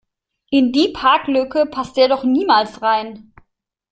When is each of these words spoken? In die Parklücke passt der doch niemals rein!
In 0.49 0.71
die 0.71 0.87
Parklücke 0.93 1.67
passt 1.67 1.95
der 1.95 2.07
doch 2.07 2.23
niemals 2.23 2.81
rein! 2.81 3.31